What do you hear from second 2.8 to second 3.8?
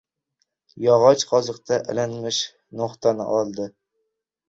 no‘xtani oldi.